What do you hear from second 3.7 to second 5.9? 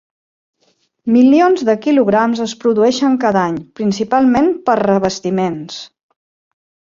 principalment per a revestiments.